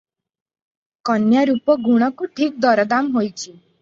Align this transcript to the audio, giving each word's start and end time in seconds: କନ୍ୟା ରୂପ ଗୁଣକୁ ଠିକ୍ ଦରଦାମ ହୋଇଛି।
କନ୍ୟା 1.09 1.43
ରୂପ 1.49 1.75
ଗୁଣକୁ 1.83 2.31
ଠିକ୍ 2.41 2.57
ଦରଦାମ 2.67 3.13
ହୋଇଛି। 3.19 3.45